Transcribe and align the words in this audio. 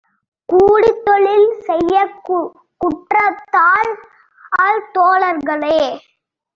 கூடித் 0.49 1.03
தொழில்செய்யாக் 1.05 2.17
குற்றத்தால் 2.77 3.93
தோழர்களே! 4.91 5.81